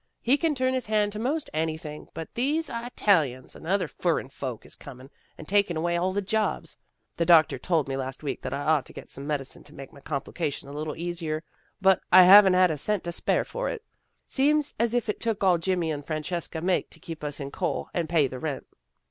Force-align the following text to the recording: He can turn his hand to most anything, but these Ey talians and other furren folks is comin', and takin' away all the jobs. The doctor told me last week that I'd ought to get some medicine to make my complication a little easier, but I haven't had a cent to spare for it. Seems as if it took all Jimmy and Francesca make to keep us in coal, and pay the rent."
He 0.23 0.35
can 0.35 0.55
turn 0.55 0.73
his 0.73 0.87
hand 0.87 1.11
to 1.11 1.19
most 1.19 1.47
anything, 1.53 2.07
but 2.15 2.33
these 2.33 2.71
Ey 2.71 2.87
talians 2.95 3.55
and 3.55 3.67
other 3.67 3.87
furren 3.87 4.29
folks 4.31 4.65
is 4.65 4.75
comin', 4.75 5.11
and 5.37 5.47
takin' 5.47 5.77
away 5.77 5.95
all 5.95 6.11
the 6.11 6.23
jobs. 6.23 6.75
The 7.17 7.25
doctor 7.27 7.59
told 7.59 7.87
me 7.87 7.95
last 7.95 8.23
week 8.23 8.41
that 8.41 8.51
I'd 8.51 8.63
ought 8.65 8.87
to 8.87 8.93
get 8.93 9.11
some 9.11 9.27
medicine 9.27 9.63
to 9.65 9.75
make 9.75 9.93
my 9.93 10.01
complication 10.01 10.67
a 10.67 10.73
little 10.73 10.95
easier, 10.95 11.43
but 11.81 12.01
I 12.11 12.23
haven't 12.23 12.53
had 12.55 12.71
a 12.71 12.77
cent 12.79 13.03
to 13.03 13.11
spare 13.11 13.45
for 13.45 13.69
it. 13.69 13.83
Seems 14.25 14.73
as 14.79 14.95
if 14.95 15.07
it 15.07 15.19
took 15.19 15.43
all 15.43 15.59
Jimmy 15.59 15.91
and 15.91 16.03
Francesca 16.03 16.61
make 16.61 16.89
to 16.89 16.99
keep 16.99 17.23
us 17.23 17.39
in 17.39 17.51
coal, 17.51 17.89
and 17.93 18.09
pay 18.09 18.25
the 18.25 18.39
rent." 18.39 18.65